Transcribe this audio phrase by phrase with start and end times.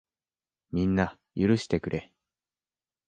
[0.71, 2.11] みんな、許してくれ。